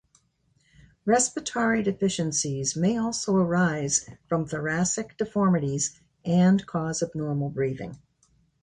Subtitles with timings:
[1.05, 7.99] Respiratory deficiencies may also arise from thoracic deformities and cause abnormal breathing.